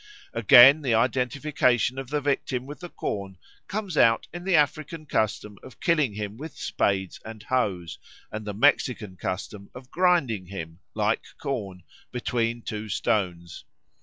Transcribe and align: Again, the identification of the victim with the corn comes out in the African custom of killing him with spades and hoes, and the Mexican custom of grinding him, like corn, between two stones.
Again, 0.33 0.81
the 0.81 0.95
identification 0.95 1.99
of 1.99 2.09
the 2.09 2.21
victim 2.21 2.65
with 2.65 2.79
the 2.79 2.89
corn 2.89 3.37
comes 3.67 3.95
out 3.97 4.27
in 4.33 4.43
the 4.45 4.55
African 4.55 5.05
custom 5.05 5.59
of 5.61 5.79
killing 5.79 6.15
him 6.15 6.37
with 6.37 6.57
spades 6.57 7.19
and 7.23 7.43
hoes, 7.43 7.99
and 8.31 8.43
the 8.43 8.55
Mexican 8.55 9.15
custom 9.15 9.69
of 9.75 9.91
grinding 9.91 10.47
him, 10.47 10.79
like 10.95 11.21
corn, 11.39 11.83
between 12.11 12.63
two 12.63 12.89
stones. 12.89 13.63